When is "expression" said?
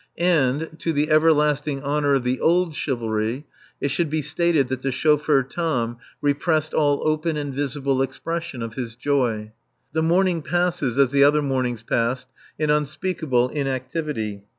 8.01-8.63